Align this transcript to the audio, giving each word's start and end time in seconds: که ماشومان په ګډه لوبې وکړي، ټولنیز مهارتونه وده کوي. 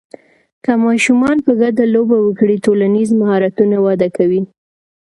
که 0.63 0.71
ماشومان 0.85 1.37
په 1.45 1.51
ګډه 1.61 1.83
لوبې 1.95 2.19
وکړي، 2.21 2.55
ټولنیز 2.65 3.09
مهارتونه 3.21 3.75
وده 3.85 4.07
کوي. 4.17 4.41